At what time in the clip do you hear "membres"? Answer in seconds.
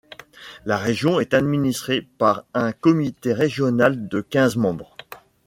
4.57-4.97